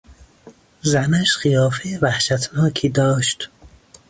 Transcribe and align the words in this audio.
زنش 0.81 1.37
قیافهی 1.37 1.97
وحشتناکی 1.97 2.89
داشت. 2.89 3.49